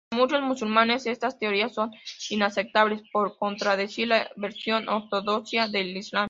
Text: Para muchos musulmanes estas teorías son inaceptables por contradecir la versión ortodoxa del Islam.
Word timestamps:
Para 0.09 0.17
muchos 0.23 0.41
musulmanes 0.41 1.05
estas 1.05 1.37
teorías 1.37 1.75
son 1.75 1.91
inaceptables 2.31 3.03
por 3.13 3.37
contradecir 3.37 4.07
la 4.07 4.31
versión 4.35 4.89
ortodoxa 4.89 5.67
del 5.67 5.95
Islam. 5.95 6.19